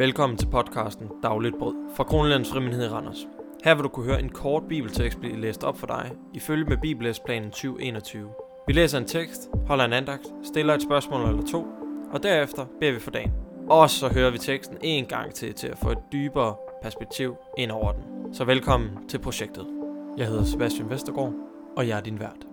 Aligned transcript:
Velkommen 0.00 0.38
til 0.38 0.46
podcasten 0.46 1.08
Dagligt 1.22 1.58
Brød 1.58 1.74
fra 1.96 2.04
Kronlands 2.04 2.50
Frimindhed 2.50 2.84
i 2.84 2.88
Randers. 2.88 3.26
Her 3.64 3.74
vil 3.74 3.84
du 3.84 3.88
kunne 3.88 4.06
høre 4.06 4.20
en 4.20 4.28
kort 4.28 4.62
bibeltekst 4.68 5.20
blive 5.20 5.40
læst 5.40 5.64
op 5.64 5.78
for 5.78 5.86
dig, 5.86 6.12
ifølge 6.34 6.64
med 6.64 6.76
Bibellæsplanen 6.76 7.50
2021. 7.50 8.28
Vi 8.66 8.72
læser 8.72 8.98
en 8.98 9.06
tekst, 9.06 9.50
holder 9.66 9.84
en 9.84 9.92
andagt, 9.92 10.26
stiller 10.42 10.74
et 10.74 10.82
spørgsmål 10.82 11.28
eller 11.28 11.46
to, 11.46 11.66
og 12.12 12.22
derefter 12.22 12.66
beder 12.80 12.92
vi 12.92 13.00
for 13.00 13.10
dagen. 13.10 13.32
Og 13.70 13.90
så 13.90 14.08
hører 14.08 14.30
vi 14.30 14.38
teksten 14.38 14.76
en 14.82 15.06
gang 15.06 15.34
til, 15.34 15.54
til 15.54 15.66
at 15.66 15.78
få 15.78 15.90
et 15.90 15.98
dybere 16.12 16.54
perspektiv 16.82 17.34
ind 17.58 17.70
over 17.70 17.92
den. 17.92 18.34
Så 18.34 18.44
velkommen 18.44 19.08
til 19.08 19.18
projektet. 19.18 19.66
Jeg 20.16 20.26
hedder 20.26 20.44
Sebastian 20.44 20.90
Vestergaard, 20.90 21.34
og 21.76 21.88
jeg 21.88 21.96
er 21.96 22.02
din 22.02 22.20
vært. 22.20 22.46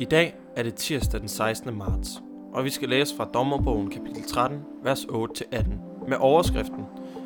I 0.00 0.04
dag 0.04 0.36
er 0.56 0.62
det 0.62 0.74
tirsdag 0.74 1.20
den 1.20 1.28
16. 1.28 1.78
marts, 1.78 2.22
og 2.52 2.64
vi 2.64 2.70
skal 2.70 2.88
læse 2.88 3.16
fra 3.16 3.28
Dommerbogen 3.34 3.90
kapitel 3.90 4.22
13, 4.22 4.58
vers 4.82 5.04
8-18, 5.04 5.93
med 6.08 6.16
overskriften 6.16 6.84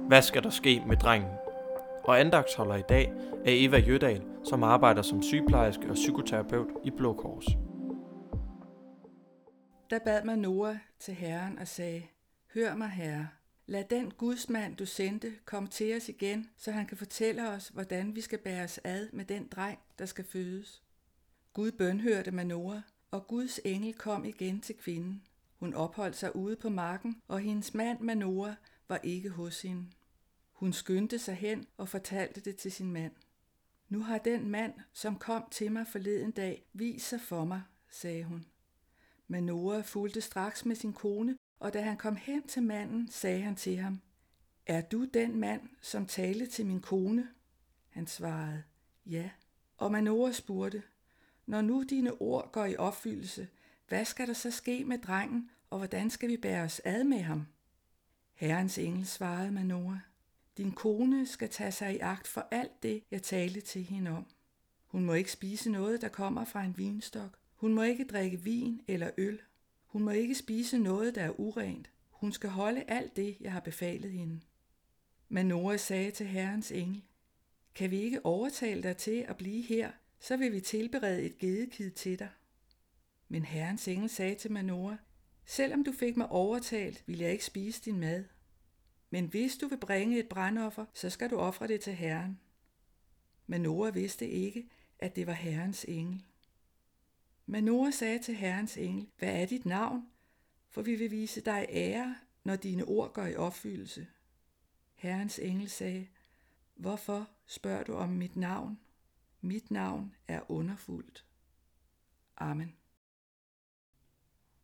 Hvad 0.09 0.23
skal 0.23 0.43
der 0.43 0.51
ske 0.51 0.83
med 0.87 0.97
drengen? 0.97 1.31
Og 2.05 2.21
andagsholder 2.21 2.77
i 2.77 2.83
dag 2.89 3.13
er 3.33 3.67
Eva 3.67 3.79
Jødal, 3.79 4.23
som 4.45 4.63
arbejder 4.63 5.03
som 5.03 5.23
sygeplejerske 5.23 5.89
og 5.89 5.95
psykoterapeut 5.95 6.69
i 6.85 6.91
Blå 6.91 7.13
Kors. 7.13 7.47
Der 9.91 9.99
bad 9.99 10.25
man 10.25 10.39
Noah 10.39 10.77
til 10.99 11.15
Herren 11.15 11.59
og 11.59 11.69
sagde, 11.69 12.03
Hør 12.55 12.75
mig, 12.75 12.89
Herre, 12.89 13.29
lad 13.67 13.85
den 13.85 14.11
gudsmand, 14.11 14.77
du 14.77 14.87
sendte, 14.87 15.33
komme 15.45 15.69
til 15.69 15.97
os 15.97 16.09
igen, 16.09 16.51
så 16.57 16.71
han 16.71 16.87
kan 16.87 16.97
fortælle 16.97 17.49
os, 17.49 17.69
hvordan 17.69 18.15
vi 18.15 18.21
skal 18.21 18.39
bære 18.39 18.65
os 18.65 18.81
ad 18.85 19.09
med 19.13 19.25
den 19.25 19.49
dreng, 19.57 19.79
der 19.99 20.07
skal 20.07 20.25
fødes. 20.25 20.83
Gud 21.53 21.73
bønhørte 21.73 22.31
Manoah, 22.31 22.81
og 23.11 23.27
Guds 23.27 23.61
engel 23.65 23.95
kom 23.95 24.25
igen 24.25 24.61
til 24.61 24.75
kvinden. 24.77 25.23
Hun 25.59 25.75
opholdt 25.75 26.17
sig 26.17 26.37
ude 26.37 26.57
på 26.57 26.69
marken, 26.69 27.23
og 27.29 27.41
hendes 27.41 27.75
mand 27.75 28.01
Manoah 28.01 28.55
var 28.89 29.01
ikke 29.03 29.31
hos 29.31 29.63
hende. 29.63 29.87
Hun 30.53 30.73
skyndte 30.73 31.19
sig 31.19 31.35
hen 31.35 31.67
og 31.77 31.89
fortalte 31.89 32.41
det 32.41 32.57
til 32.57 32.73
sin 32.73 32.93
mand. 32.93 33.13
Nu 33.89 34.01
har 34.03 34.19
den 34.19 34.49
mand, 34.49 34.75
som 34.93 35.19
kom 35.19 35.49
til 35.51 35.73
mig 35.73 35.87
forleden 35.87 36.31
dag, 36.31 36.69
vist 36.73 37.09
sig 37.09 37.21
for 37.21 37.45
mig, 37.45 37.63
sagde 37.91 38.25
hun. 38.25 38.47
Manoah 39.29 39.85
fulgte 39.85 40.21
straks 40.21 40.65
med 40.65 40.77
sin 40.77 40.93
kone, 40.93 41.37
og 41.61 41.73
da 41.73 41.81
han 41.81 41.97
kom 41.97 42.17
hen 42.17 42.49
til 42.49 42.63
manden, 42.63 43.09
sagde 43.09 43.41
han 43.41 43.57
til 43.57 43.77
ham, 43.77 44.01
Er 44.67 44.81
du 44.81 45.05
den 45.05 45.41
mand, 45.41 45.69
som 45.83 46.07
talte 46.07 46.47
til 46.47 46.67
min 46.67 46.81
kone? 46.81 47.29
Han 47.89 48.07
svarede, 48.07 48.63
Ja. 49.07 49.31
Og 49.77 49.93
Manoah 49.93 50.33
spurgte, 50.33 50.83
Når 51.47 51.61
nu 51.61 51.83
dine 51.83 52.13
ord 52.13 52.53
går 52.53 52.65
i 52.65 52.77
opfyldelse, 52.77 53.49
hvad 53.89 54.05
skal 54.05 54.27
der 54.27 54.33
så 54.33 54.51
ske 54.51 54.85
med 54.85 54.99
drengen, 54.99 55.51
og 55.71 55.79
hvordan 55.79 56.11
skal 56.11 56.29
vi 56.29 56.37
bære 56.37 56.65
os 56.65 56.81
ad 56.85 57.05
med 57.05 57.21
ham? 57.21 57.47
Herrens 58.35 58.79
engel 58.79 59.07
svarede 59.07 59.51
Manoa, 59.51 60.01
Din 60.57 60.73
kone 60.73 61.27
skal 61.27 61.49
tage 61.49 61.73
sig 61.73 61.95
i 61.95 61.99
agt 61.99 62.27
for 62.27 62.49
alt 62.51 62.83
det, 62.83 63.03
jeg 63.11 63.23
talte 63.23 63.61
til 63.61 63.83
hende 63.83 64.11
om. 64.11 64.27
Hun 64.87 65.05
må 65.05 65.13
ikke 65.13 65.33
spise 65.33 65.71
noget, 65.71 66.01
der 66.01 66.09
kommer 66.09 66.45
fra 66.45 66.65
en 66.65 66.79
vinstok. 66.79 67.39
Hun 67.55 67.75
må 67.75 67.83
ikke 67.83 68.05
drikke 68.05 68.41
vin 68.41 68.81
eller 68.89 69.11
øl. 69.19 69.41
Hun 69.87 70.03
må 70.03 70.11
ikke 70.11 70.35
spise 70.35 70.79
noget, 70.79 71.15
der 71.15 71.23
er 71.23 71.41
urent. 71.41 71.91
Hun 72.11 72.33
skal 72.33 72.51
holde 72.51 72.85
alt 72.89 73.17
det, 73.17 73.37
jeg 73.41 73.53
har 73.53 73.61
befalet 73.61 74.13
hende. 74.13 74.41
Men 75.29 75.47
Noah 75.47 75.79
sagde 75.79 76.11
til 76.11 76.27
Herrens 76.27 76.73
engel, 76.73 77.03
kan 77.75 77.91
vi 77.91 78.01
ikke 78.01 78.27
overtale 78.27 78.83
dig 78.83 78.97
til 78.97 79.25
at 79.29 79.37
blive 79.37 79.63
her, 79.63 79.91
så 80.21 80.37
vil 80.37 80.53
vi 80.53 80.61
tilberede 80.61 81.23
et 81.23 81.39
gedekid 81.39 81.91
til 81.91 82.19
dig. 82.19 82.29
Men 83.29 83.45
Herrens 83.45 83.89
engel 83.89 84.09
sagde 84.09 84.35
til 84.35 84.53
Manoah, 84.53 84.97
selvom 85.45 85.85
du 85.85 85.93
fik 85.93 86.17
mig 86.17 86.29
overtalt, 86.29 87.05
vil 87.07 87.19
jeg 87.19 87.33
ikke 87.33 87.45
spise 87.45 87.83
din 87.85 88.01
mad. 88.01 88.25
Men 89.11 89.27
hvis 89.27 89.57
du 89.57 89.69
vil 89.69 89.79
bringe 89.79 90.19
et 90.19 90.29
brandoffer, 90.29 90.87
så 90.95 91.11
skal 91.11 91.31
du 91.31 91.37
ofre 91.37 91.69
det 91.69 91.81
til 91.81 91.95
Herren. 91.95 92.41
Manoa 93.47 93.91
vidste 93.91 94.29
ikke, 94.29 94.69
at 94.99 95.17
det 95.17 95.27
var 95.27 95.33
Herrens 95.33 95.85
engel. 95.89 96.25
Manoa 97.47 97.91
sagde 97.91 98.19
til 98.19 98.35
Herrens 98.35 98.77
engel, 98.77 99.09
hvad 99.19 99.43
er 99.43 99.47
dit 99.47 99.67
navn? 99.67 100.07
For 100.71 100.83
vi 100.83 100.95
vil 100.95 101.11
vise 101.11 101.41
dig 101.41 101.67
ære, 101.69 102.17
når 102.45 102.57
dine 102.57 102.85
ord 102.85 103.13
går 103.13 103.27
i 103.27 103.37
opfyldelse. 103.37 104.07
Herrens 104.95 105.39
engel 105.39 105.69
sagde, 105.69 106.07
hvorfor 106.75 107.31
spørger 107.47 107.85
du 107.85 107.95
om 107.95 108.09
mit 108.09 108.37
navn? 108.37 108.79
Mit 109.41 109.71
navn 109.71 110.15
er 110.29 110.51
underfuldt. 110.51 111.25
Amen. 112.37 112.77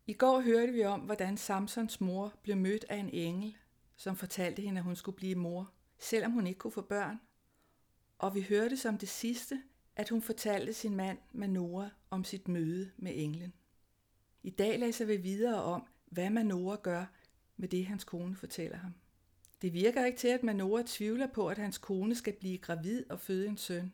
I 0.06 0.12
går 0.12 0.40
hørte 0.40 0.72
vi 0.72 0.84
om, 0.84 1.00
hvordan 1.00 1.36
Samsons 1.36 2.00
mor 2.00 2.32
blev 2.42 2.56
mødt 2.56 2.84
af 2.88 2.96
en 2.96 3.10
engel, 3.10 3.56
som 3.96 4.16
fortalte 4.16 4.62
hende, 4.62 4.78
at 4.78 4.84
hun 4.84 4.96
skulle 4.96 5.16
blive 5.16 5.34
mor, 5.34 5.72
selvom 5.98 6.32
hun 6.32 6.46
ikke 6.46 6.58
kunne 6.58 6.72
få 6.72 6.82
børn. 6.82 7.20
Og 8.18 8.34
vi 8.34 8.40
hørte 8.40 8.76
som 8.76 8.98
det 8.98 9.08
sidste, 9.08 9.62
at 9.96 10.08
hun 10.08 10.22
fortalte 10.22 10.72
sin 10.72 10.96
mand 10.96 11.18
Manoah 11.32 11.88
om 12.10 12.24
sit 12.24 12.48
møde 12.48 12.90
med 12.96 13.12
englen. 13.14 13.52
I 14.42 14.50
dag 14.50 14.78
læser 14.78 15.04
vi 15.04 15.16
videre 15.16 15.62
om, 15.62 15.86
hvad 16.06 16.30
Manoah 16.30 16.78
gør 16.78 17.06
med 17.56 17.68
det, 17.68 17.86
hans 17.86 18.04
kone 18.04 18.36
fortæller 18.36 18.76
ham. 18.76 18.94
Det 19.62 19.72
virker 19.72 20.04
ikke 20.04 20.18
til, 20.18 20.28
at 20.28 20.42
Manoah 20.42 20.84
tvivler 20.84 21.26
på, 21.26 21.48
at 21.48 21.58
hans 21.58 21.78
kone 21.78 22.14
skal 22.14 22.32
blive 22.32 22.58
gravid 22.58 23.10
og 23.10 23.20
føde 23.20 23.48
en 23.48 23.56
søn. 23.56 23.92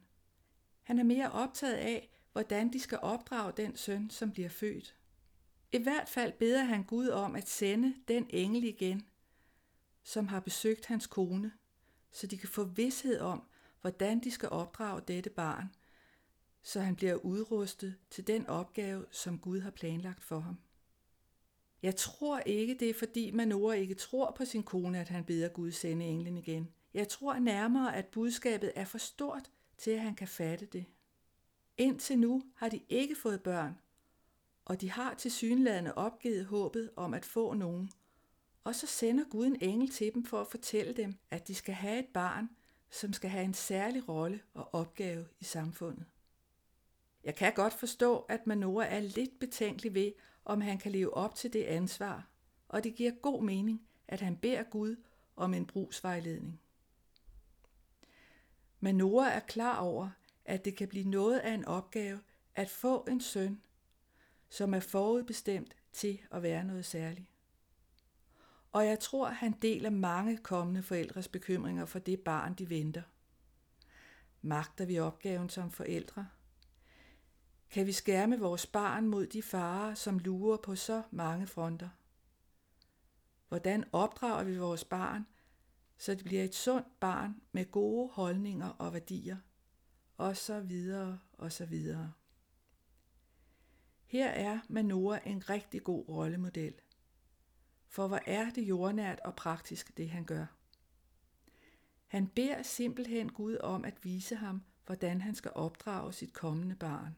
Han 0.82 0.98
er 0.98 1.04
mere 1.04 1.32
optaget 1.32 1.74
af, 1.74 2.10
hvordan 2.32 2.72
de 2.72 2.80
skal 2.80 2.98
opdrage 3.02 3.52
den 3.56 3.76
søn, 3.76 4.10
som 4.10 4.32
bliver 4.32 4.48
født. 4.48 4.96
I 5.72 5.78
hvert 5.78 6.08
fald 6.08 6.32
beder 6.32 6.64
han 6.64 6.82
Gud 6.82 7.08
om 7.08 7.36
at 7.36 7.48
sende 7.48 7.94
den 8.08 8.26
engel 8.30 8.64
igen, 8.64 9.06
som 10.02 10.28
har 10.28 10.40
besøgt 10.40 10.86
hans 10.86 11.06
kone, 11.06 11.52
så 12.10 12.26
de 12.26 12.38
kan 12.38 12.48
få 12.48 12.64
vidshed 12.64 13.20
om, 13.20 13.42
hvordan 13.80 14.20
de 14.20 14.30
skal 14.30 14.48
opdrage 14.48 15.02
dette 15.08 15.30
barn, 15.30 15.74
så 16.62 16.80
han 16.80 16.96
bliver 16.96 17.14
udrustet 17.14 17.94
til 18.10 18.26
den 18.26 18.46
opgave, 18.46 19.04
som 19.10 19.38
Gud 19.38 19.60
har 19.60 19.70
planlagt 19.70 20.24
for 20.24 20.38
ham. 20.38 20.58
Jeg 21.82 21.96
tror 21.96 22.38
ikke, 22.38 22.76
det 22.80 22.90
er 22.90 22.94
fordi 22.94 23.30
Manoah 23.30 23.78
ikke 23.78 23.94
tror 23.94 24.30
på 24.30 24.44
sin 24.44 24.62
kone, 24.62 25.00
at 25.00 25.08
han 25.08 25.24
beder 25.24 25.48
Gud 25.48 25.70
sende 25.70 26.06
englen 26.06 26.36
igen. 26.36 26.68
Jeg 26.94 27.08
tror 27.08 27.38
nærmere, 27.38 27.96
at 27.96 28.06
budskabet 28.06 28.72
er 28.74 28.84
for 28.84 28.98
stort 28.98 29.50
til, 29.78 29.90
at 29.90 30.00
han 30.00 30.14
kan 30.14 30.28
fatte 30.28 30.66
det. 30.66 30.84
Indtil 31.76 32.18
nu 32.18 32.42
har 32.54 32.68
de 32.68 32.80
ikke 32.88 33.14
fået 33.14 33.42
børn, 33.42 33.78
og 34.70 34.80
de 34.80 34.90
har 34.90 35.14
til 35.14 35.30
synlædende 35.30 35.94
opgivet 35.94 36.46
håbet 36.46 36.90
om 36.96 37.14
at 37.14 37.24
få 37.24 37.54
nogen. 37.54 37.90
Og 38.64 38.74
så 38.74 38.86
sender 38.86 39.24
Gud 39.30 39.46
en 39.46 39.56
engel 39.60 39.90
til 39.90 40.14
dem 40.14 40.24
for 40.24 40.40
at 40.40 40.46
fortælle 40.46 40.92
dem, 40.92 41.14
at 41.30 41.48
de 41.48 41.54
skal 41.54 41.74
have 41.74 41.98
et 41.98 42.08
barn, 42.14 42.48
som 42.90 43.12
skal 43.12 43.30
have 43.30 43.44
en 43.44 43.54
særlig 43.54 44.08
rolle 44.08 44.40
og 44.54 44.74
opgave 44.74 45.26
i 45.40 45.44
samfundet. 45.44 46.04
Jeg 47.24 47.34
kan 47.34 47.52
godt 47.54 47.72
forstå, 47.72 48.18
at 48.18 48.46
Manoah 48.46 48.92
er 48.92 49.00
lidt 49.00 49.38
betænkelig 49.40 49.94
ved, 49.94 50.12
om 50.44 50.60
han 50.60 50.78
kan 50.78 50.92
leve 50.92 51.14
op 51.14 51.34
til 51.34 51.52
det 51.52 51.64
ansvar, 51.64 52.28
og 52.68 52.84
det 52.84 52.94
giver 52.94 53.12
god 53.22 53.42
mening, 53.42 53.86
at 54.08 54.20
han 54.20 54.36
beder 54.36 54.62
Gud 54.62 54.96
om 55.36 55.54
en 55.54 55.66
brugsvejledning. 55.66 56.60
Manoah 58.80 59.36
er 59.36 59.40
klar 59.40 59.78
over, 59.80 60.10
at 60.44 60.64
det 60.64 60.76
kan 60.76 60.88
blive 60.88 61.08
noget 61.08 61.38
af 61.38 61.52
en 61.54 61.64
opgave 61.64 62.20
at 62.54 62.70
få 62.70 63.04
en 63.08 63.20
søn, 63.20 63.60
som 64.50 64.74
er 64.74 64.80
forudbestemt 64.80 65.76
til 65.92 66.20
at 66.30 66.42
være 66.42 66.64
noget 66.64 66.84
særligt. 66.84 67.28
Og 68.72 68.86
jeg 68.86 68.98
tror, 69.00 69.28
han 69.28 69.52
deler 69.62 69.90
mange 69.90 70.36
kommende 70.36 70.82
forældres 70.82 71.28
bekymringer 71.28 71.84
for 71.84 71.98
det 71.98 72.20
barn, 72.20 72.54
de 72.54 72.70
venter. 72.70 73.02
Magter 74.42 74.84
vi 74.84 74.98
opgaven 74.98 75.48
som 75.48 75.70
forældre? 75.70 76.26
Kan 77.70 77.86
vi 77.86 77.92
skærme 77.92 78.38
vores 78.38 78.66
barn 78.66 79.06
mod 79.06 79.26
de 79.26 79.42
farer, 79.42 79.94
som 79.94 80.18
lurer 80.18 80.56
på 80.56 80.76
så 80.76 81.02
mange 81.10 81.46
fronter? 81.46 81.88
Hvordan 83.48 83.84
opdrager 83.92 84.44
vi 84.44 84.58
vores 84.58 84.84
barn, 84.84 85.26
så 85.98 86.14
det 86.14 86.24
bliver 86.24 86.44
et 86.44 86.54
sundt 86.54 87.00
barn 87.00 87.42
med 87.52 87.70
gode 87.70 88.10
holdninger 88.12 88.68
og 88.68 88.92
værdier? 88.92 89.36
Og 90.16 90.36
så 90.36 90.60
videre, 90.60 91.18
og 91.32 91.52
så 91.52 91.66
videre. 91.66 92.12
Her 94.10 94.28
er 94.28 94.60
Manoah 94.68 95.20
en 95.26 95.50
rigtig 95.50 95.84
god 95.84 96.08
rollemodel. 96.08 96.74
For 97.88 98.08
hvor 98.08 98.20
er 98.26 98.50
det 98.50 98.62
jordnært 98.62 99.20
og 99.20 99.36
praktisk, 99.36 99.96
det 99.96 100.10
han 100.10 100.24
gør. 100.24 100.46
Han 102.06 102.26
beder 102.26 102.62
simpelthen 102.62 103.32
Gud 103.32 103.56
om 103.56 103.84
at 103.84 104.04
vise 104.04 104.36
ham, 104.36 104.62
hvordan 104.86 105.20
han 105.20 105.34
skal 105.34 105.50
opdrage 105.54 106.12
sit 106.12 106.32
kommende 106.32 106.74
barn. 106.76 107.16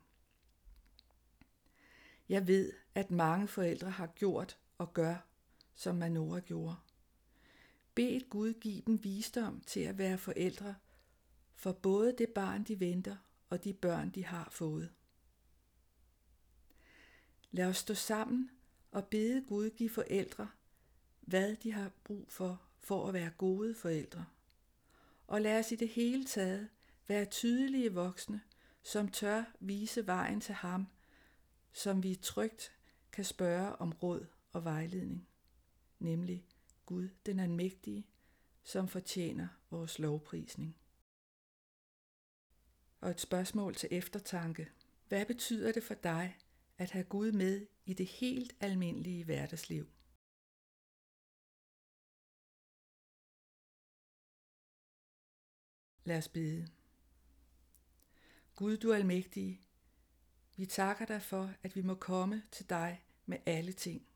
Jeg 2.28 2.46
ved, 2.46 2.72
at 2.94 3.10
mange 3.10 3.48
forældre 3.48 3.90
har 3.90 4.06
gjort 4.06 4.58
og 4.78 4.94
gør, 4.94 5.16
som 5.74 5.96
Manoah 5.96 6.42
gjorde. 6.42 6.76
Bed 7.94 8.30
Gud 8.30 8.52
give 8.52 8.82
dem 8.86 9.04
visdom 9.04 9.60
til 9.60 9.80
at 9.80 9.98
være 9.98 10.18
forældre 10.18 10.74
for 11.54 11.72
både 11.72 12.14
det 12.18 12.28
barn, 12.28 12.64
de 12.64 12.80
venter, 12.80 13.16
og 13.48 13.64
de 13.64 13.72
børn, 13.72 14.10
de 14.10 14.24
har 14.24 14.48
fået. 14.50 14.92
Lad 17.54 17.66
os 17.66 17.76
stå 17.76 17.94
sammen 17.94 18.50
og 18.90 19.06
bede 19.06 19.44
Gud 19.49 19.70
give 19.70 19.90
forældre, 19.90 20.49
hvad 21.20 21.56
de 21.56 21.72
har 21.72 21.90
brug 22.04 22.26
for, 22.28 22.62
for 22.81 23.08
at 23.08 23.14
være 23.14 23.31
gode 23.31 23.75
forældre. 23.75 24.26
Og 25.26 25.40
lad 25.40 25.58
os 25.58 25.72
i 25.72 25.76
det 25.76 25.88
hele 25.88 26.25
taget 26.25 26.69
være 27.08 27.25
tydelige 27.25 27.93
voksne, 27.93 28.40
som 28.82 29.08
tør 29.08 29.44
vise 29.60 30.06
vejen 30.06 30.40
til 30.40 30.54
ham, 30.54 30.87
som 31.72 32.02
vi 32.02 32.14
trygt 32.14 32.72
kan 33.12 33.25
spørge 33.25 33.76
om 33.76 33.93
råd 33.93 34.26
og 34.52 34.64
vejledning, 34.64 35.28
nemlig 35.98 36.44
Gud 36.87 37.08
den 37.26 37.40
almægtige, 37.40 38.06
som 38.62 38.88
fortjener 38.88 39.48
vores 39.70 39.98
lovprisning. 39.98 40.76
Og 43.00 43.10
et 43.10 43.20
spørgsmål 43.20 43.75
til 43.75 43.88
eftertanke. 43.93 44.69
Hvad 45.08 45.26
betyder 45.26 45.72
det 45.72 45.82
for 45.82 45.94
dig 45.94 46.37
at 46.82 46.90
have 46.90 47.05
Gud 47.05 47.32
med 47.32 47.67
i 47.84 47.94
det 47.94 48.06
helt 48.06 48.56
almindelige 48.61 49.25
hverdagsliv? 49.25 49.87
Lad 56.05 56.19
os 56.19 56.29
bede. 56.29 56.69
Gud, 58.55 58.76
du 58.76 58.90
er 58.90 58.96
almægtig, 58.96 59.61
vi 60.56 60.67
takker 60.67 61.06
dig 61.06 61.23
for, 61.23 61.55
at 61.62 61.76
vi 61.76 61.82
må 61.82 61.94
komme 61.94 62.43
til 62.50 62.70
dig 62.70 63.05
med 63.26 63.38
alle 63.46 63.73
ting. 63.73 64.06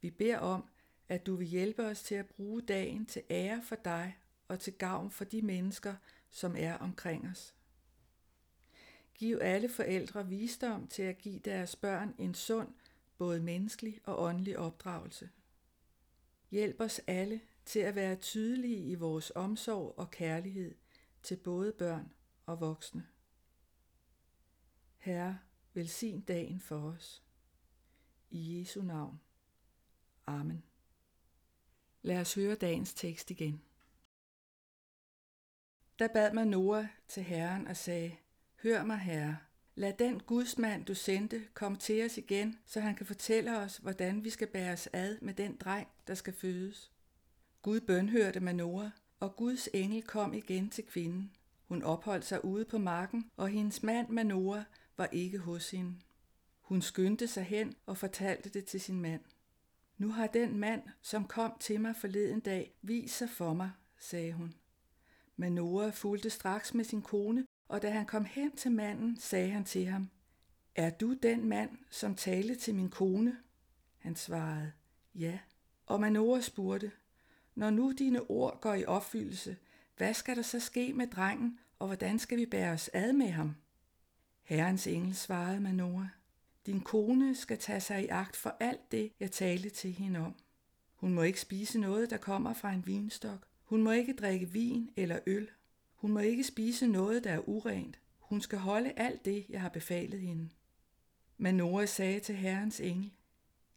Vi 0.00 0.10
beder 0.10 0.38
om, 0.38 0.68
at 1.08 1.26
du 1.26 1.36
vil 1.36 1.46
hjælpe 1.46 1.86
os 1.86 2.02
til 2.02 2.14
at 2.14 2.26
bruge 2.26 2.62
dagen 2.62 3.06
til 3.06 3.22
ære 3.30 3.62
for 3.62 3.76
dig 3.76 4.18
og 4.48 4.60
til 4.60 4.72
gavn 4.72 5.10
for 5.10 5.24
de 5.24 5.42
mennesker, 5.42 5.96
som 6.30 6.56
er 6.56 6.74
omkring 6.74 7.28
os. 7.28 7.54
Giv 9.20 9.38
alle 9.40 9.68
forældre 9.68 10.28
visdom 10.28 10.86
til 10.86 11.02
at 11.02 11.18
give 11.18 11.38
deres 11.38 11.76
børn 11.76 12.14
en 12.18 12.34
sund, 12.34 12.74
både 13.18 13.40
menneskelig 13.40 14.00
og 14.04 14.22
åndelig 14.22 14.58
opdragelse. 14.58 15.30
Hjælp 16.50 16.80
os 16.80 17.00
alle 17.06 17.40
til 17.64 17.80
at 17.80 17.94
være 17.94 18.16
tydelige 18.16 18.90
i 18.90 18.94
vores 18.94 19.32
omsorg 19.34 19.98
og 19.98 20.10
kærlighed 20.10 20.74
til 21.22 21.36
både 21.36 21.72
børn 21.72 22.12
og 22.46 22.60
voksne. 22.60 23.06
Herre, 24.98 25.38
velsign 25.74 26.20
dagen 26.20 26.60
for 26.60 26.80
os. 26.80 27.22
I 28.30 28.60
Jesu 28.60 28.82
navn. 28.82 29.20
Amen. 30.26 30.62
Lad 32.02 32.20
os 32.20 32.34
høre 32.34 32.54
dagens 32.54 32.94
tekst 32.94 33.30
igen. 33.30 33.62
Der 35.98 36.08
bad 36.08 36.32
man 36.32 36.48
Noah 36.48 36.86
til 37.08 37.22
Herren 37.22 37.66
og 37.66 37.76
sagde, 37.76 38.16
Hør 38.62 38.84
mig, 38.84 38.98
Herre, 38.98 39.36
lad 39.74 39.92
den 39.92 40.20
gudsmand, 40.20 40.84
du 40.84 40.94
sendte, 40.94 41.42
komme 41.54 41.78
til 41.78 42.04
os 42.04 42.18
igen, 42.18 42.58
så 42.66 42.80
han 42.80 42.94
kan 42.94 43.06
fortælle 43.06 43.56
os, 43.56 43.76
hvordan 43.76 44.24
vi 44.24 44.30
skal 44.30 44.46
bære 44.46 44.72
os 44.72 44.88
ad 44.92 45.18
med 45.20 45.34
den 45.34 45.56
dreng, 45.56 45.88
der 46.06 46.14
skal 46.14 46.32
fødes. 46.32 46.92
Gud 47.62 47.80
bønhørte 47.80 48.40
Manoa, 48.40 48.90
og 49.20 49.36
Guds 49.36 49.68
engel 49.74 50.02
kom 50.02 50.34
igen 50.34 50.70
til 50.70 50.84
kvinden. 50.86 51.32
Hun 51.68 51.82
opholdt 51.82 52.24
sig 52.24 52.44
ude 52.44 52.64
på 52.64 52.78
marken, 52.78 53.30
og 53.36 53.48
hendes 53.48 53.82
mand 53.82 54.08
Manoa 54.08 54.64
var 54.96 55.06
ikke 55.12 55.38
hos 55.38 55.70
hende. 55.70 55.94
Hun 56.60 56.82
skyndte 56.82 57.26
sig 57.26 57.44
hen 57.44 57.74
og 57.86 57.96
fortalte 57.96 58.48
det 58.48 58.64
til 58.64 58.80
sin 58.80 59.00
mand. 59.00 59.22
Nu 59.98 60.08
har 60.08 60.26
den 60.26 60.58
mand, 60.58 60.82
som 61.02 61.24
kom 61.24 61.52
til 61.60 61.80
mig 61.80 61.96
forleden 61.96 62.40
dag, 62.40 62.74
vist 62.82 63.16
sig 63.16 63.30
for 63.30 63.54
mig, 63.54 63.70
sagde 63.98 64.32
hun. 64.32 64.54
Manoa 65.36 65.90
fulgte 65.90 66.30
straks 66.30 66.74
med 66.74 66.84
sin 66.84 67.02
kone, 67.02 67.46
og 67.70 67.82
da 67.82 67.90
han 67.90 68.06
kom 68.06 68.24
hen 68.24 68.56
til 68.56 68.72
manden, 68.72 69.16
sagde 69.16 69.50
han 69.50 69.64
til 69.64 69.86
ham, 69.86 70.10
Er 70.74 70.90
du 70.90 71.14
den 71.14 71.48
mand, 71.48 71.70
som 71.90 72.14
talte 72.14 72.54
til 72.54 72.74
min 72.74 72.90
kone? 72.90 73.36
Han 73.98 74.16
svarede, 74.16 74.72
Ja. 75.14 75.38
Og 75.86 76.00
Manoah 76.00 76.42
spurgte, 76.42 76.92
Når 77.54 77.70
nu 77.70 77.92
dine 77.98 78.20
ord 78.30 78.60
går 78.60 78.74
i 78.74 78.84
opfyldelse, 78.84 79.56
hvad 79.96 80.14
skal 80.14 80.36
der 80.36 80.42
så 80.42 80.60
ske 80.60 80.92
med 80.92 81.06
drengen, 81.06 81.58
og 81.78 81.86
hvordan 81.86 82.18
skal 82.18 82.38
vi 82.38 82.46
bære 82.46 82.72
os 82.72 82.90
ad 82.92 83.12
med 83.12 83.30
ham? 83.30 83.54
Herrens 84.42 84.86
engel 84.86 85.14
svarede 85.14 85.60
Manoah, 85.60 86.06
din 86.66 86.80
kone 86.80 87.34
skal 87.34 87.58
tage 87.58 87.80
sig 87.80 88.04
i 88.04 88.06
agt 88.06 88.36
for 88.36 88.56
alt 88.60 88.92
det, 88.92 89.12
jeg 89.20 89.30
talte 89.30 89.70
til 89.70 89.92
hende 89.92 90.20
om. 90.20 90.34
Hun 90.94 91.14
må 91.14 91.22
ikke 91.22 91.40
spise 91.40 91.78
noget, 91.78 92.10
der 92.10 92.16
kommer 92.16 92.54
fra 92.54 92.72
en 92.72 92.86
vinstok. 92.86 93.46
Hun 93.64 93.82
må 93.82 93.90
ikke 93.90 94.12
drikke 94.12 94.50
vin 94.50 94.90
eller 94.96 95.18
øl. 95.26 95.50
Hun 96.00 96.12
må 96.12 96.18
ikke 96.18 96.44
spise 96.44 96.86
noget, 96.86 97.24
der 97.24 97.30
er 97.30 97.48
urent. 97.48 98.00
Hun 98.18 98.40
skal 98.40 98.58
holde 98.58 98.92
alt 98.96 99.24
det, 99.24 99.46
jeg 99.48 99.60
har 99.60 99.68
befalet 99.68 100.20
hende. 100.20 100.48
Men 101.36 101.54
Nora 101.54 101.86
sagde 101.86 102.20
til 102.20 102.34
Herrens 102.34 102.80
engel, 102.80 103.12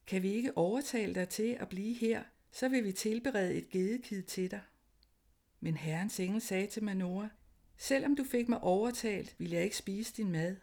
kan 0.08 0.24
vi 0.24 0.34
ikke 0.34 0.58
overtale 0.58 1.16
dig 1.16 1.30
til 1.30 1.58
at 1.60 1.70
blive 1.70 1.94
her, 1.94 2.24
så 2.52 2.70
vil 2.70 2.84
vi 2.84 2.92
tilberede 2.92 3.54
et 3.54 3.70
gedekid 3.70 4.24
til 4.24 4.52
dig. 4.52 4.62
Men 5.60 5.78
Herrens 5.78 6.20
engel 6.20 6.42
sagde 6.42 6.68
til 6.68 6.84
Manoah, 6.84 7.28
selvom 7.78 8.16
du 8.16 8.24
fik 8.24 8.50
mig 8.50 8.62
overtalt, 8.62 9.36
vil 9.38 9.50
jeg 9.50 9.64
ikke 9.64 9.78
spise 9.78 10.14
din 10.18 10.32
mad. 10.32 10.56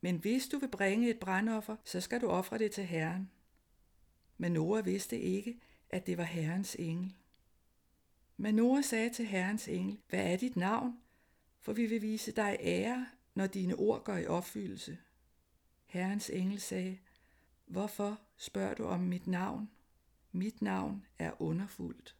Men 0.00 0.16
hvis 0.16 0.48
du 0.48 0.58
vil 0.58 0.70
bringe 0.70 1.10
et 1.10 1.18
brandoffer, 1.18 1.76
så 1.84 2.00
skal 2.00 2.20
du 2.20 2.28
ofre 2.28 2.58
det 2.58 2.70
til 2.70 2.84
Herren. 2.84 3.30
Men 4.38 4.84
vidste 4.84 5.20
ikke, 5.20 5.60
at 5.90 6.06
det 6.06 6.18
var 6.18 6.24
Herrens 6.24 6.76
engel. 6.78 7.14
Men 8.36 8.54
Noah 8.54 8.84
sagde 8.84 9.10
til 9.10 9.26
Herrens 9.26 9.68
engel, 9.68 9.98
hvad 10.08 10.32
er 10.32 10.36
dit 10.36 10.56
navn? 10.56 10.96
For 11.60 11.72
vi 11.72 11.86
vil 11.86 12.02
vise 12.02 12.32
dig 12.32 12.56
ære, 12.60 13.06
når 13.34 13.46
dine 13.46 13.74
ord 13.74 14.04
går 14.04 14.16
i 14.16 14.26
opfyldelse. 14.26 14.98
Herrens 15.86 16.30
engel 16.30 16.60
sagde, 16.60 16.98
hvorfor 17.66 18.18
spørger 18.36 18.74
du 18.74 18.84
om 18.84 19.00
mit 19.00 19.26
navn? 19.26 19.70
Mit 20.32 20.62
navn 20.62 21.06
er 21.18 21.42
underfuldt. 21.42 22.16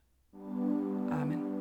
Amen. 1.12 1.52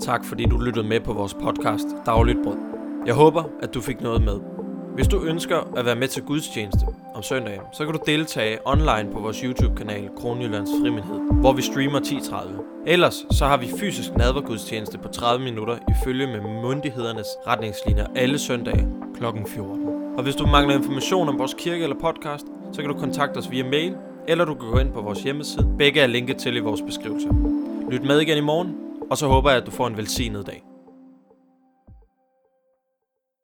Tak 0.00 0.24
fordi 0.24 0.44
du 0.44 0.58
lyttede 0.58 0.88
med 0.88 1.00
på 1.00 1.12
vores 1.12 1.34
podcast 1.34 1.86
Dagligt 2.06 2.38
Brød. 2.42 2.58
Jeg 3.06 3.14
håber, 3.14 3.44
at 3.62 3.74
du 3.74 3.80
fik 3.80 4.00
noget 4.00 4.22
med. 4.22 4.53
Hvis 4.94 5.08
du 5.08 5.22
ønsker 5.22 5.56
at 5.76 5.84
være 5.84 5.96
med 5.96 6.08
til 6.08 6.22
gudstjeneste 6.22 6.86
om 7.14 7.22
søndagen, 7.22 7.60
så 7.72 7.84
kan 7.84 7.94
du 7.94 8.00
deltage 8.06 8.58
online 8.64 9.08
på 9.12 9.20
vores 9.20 9.40
YouTube-kanal 9.40 10.08
Kronjyllands 10.16 10.70
Frimindhed, 10.80 11.20
hvor 11.40 11.52
vi 11.52 11.62
streamer 11.62 12.00
10.30. 12.00 12.62
Ellers 12.86 13.26
så 13.30 13.46
har 13.46 13.56
vi 13.56 13.66
fysisk 13.80 14.16
nadvergudstjeneste 14.16 14.98
på 14.98 15.08
30 15.08 15.44
minutter 15.44 15.76
ifølge 15.90 16.26
med 16.26 16.40
myndighedernes 16.40 17.26
retningslinjer 17.46 18.06
alle 18.14 18.38
søndage 18.38 18.88
kl. 19.14 19.24
14. 19.46 19.88
Og 20.16 20.22
hvis 20.22 20.36
du 20.36 20.46
mangler 20.46 20.74
information 20.74 21.28
om 21.28 21.38
vores 21.38 21.54
kirke 21.58 21.82
eller 21.82 21.96
podcast, 22.00 22.46
så 22.72 22.80
kan 22.80 22.90
du 22.90 22.98
kontakte 22.98 23.38
os 23.38 23.50
via 23.50 23.64
mail, 23.64 23.94
eller 24.28 24.44
du 24.44 24.54
kan 24.54 24.70
gå 24.70 24.78
ind 24.78 24.92
på 24.92 25.00
vores 25.00 25.22
hjemmeside. 25.22 25.74
Begge 25.78 26.00
er 26.00 26.06
linket 26.06 26.36
til 26.36 26.56
i 26.56 26.60
vores 26.60 26.82
beskrivelse. 26.82 27.28
Lyt 27.90 28.02
med 28.02 28.20
igen 28.20 28.38
i 28.38 28.40
morgen, 28.40 28.76
og 29.10 29.18
så 29.18 29.26
håber 29.26 29.50
jeg, 29.50 29.60
at 29.60 29.66
du 29.66 29.70
får 29.70 29.86
en 29.86 29.96
velsignet 29.96 30.46
dag. 30.46 30.73